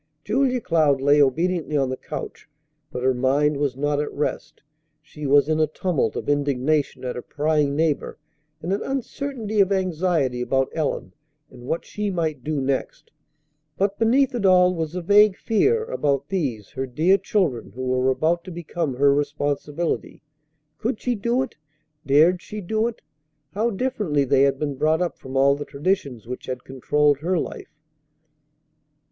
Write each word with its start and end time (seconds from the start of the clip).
Julia 0.23 0.59
Cloud 0.61 0.99
lay 0.99 1.21
obediently 1.21 1.77
on 1.77 1.91
the 1.91 1.95
couch, 1.95 2.49
but 2.91 3.03
her 3.03 3.13
mind 3.13 3.57
was 3.57 3.77
not 3.77 3.99
at 3.99 4.11
rest. 4.11 4.63
She 4.99 5.27
was 5.27 5.47
in 5.47 5.59
a 5.59 5.67
tumult 5.67 6.15
of 6.15 6.27
indignation 6.27 7.03
at 7.05 7.15
her 7.15 7.21
prying 7.21 7.75
neighbor 7.75 8.17
and 8.63 8.73
an 8.73 8.81
uncertainty 8.81 9.61
of 9.61 9.71
anxiety 9.71 10.41
about 10.41 10.71
Ellen 10.73 11.13
and 11.51 11.67
what 11.67 11.85
she 11.85 12.09
might 12.09 12.43
do 12.43 12.59
next. 12.59 13.11
But 13.77 13.99
beneath 13.99 14.33
it 14.33 14.43
all 14.43 14.73
was 14.73 14.95
a 14.95 15.03
vague 15.03 15.37
fear 15.37 15.83
about 15.85 16.29
these 16.29 16.69
her 16.71 16.87
dear 16.87 17.19
children 17.19 17.69
who 17.75 17.83
were 17.83 18.09
about 18.09 18.43
to 18.45 18.51
become 18.51 18.95
her 18.95 19.13
responsibility. 19.13 20.23
Could 20.79 20.99
she 20.99 21.13
do 21.13 21.43
it? 21.43 21.57
Dared 22.07 22.41
she 22.41 22.59
do 22.59 22.87
it? 22.87 23.03
How 23.53 23.69
differently 23.69 24.23
they 24.25 24.41
had 24.41 24.57
been 24.57 24.77
brought 24.77 24.99
up 25.03 25.19
from 25.19 25.37
all 25.37 25.53
the 25.55 25.63
traditions 25.63 26.27
which 26.27 26.47
had 26.47 26.63
controlled 26.63 27.19
her 27.19 27.37
life! 27.37 27.77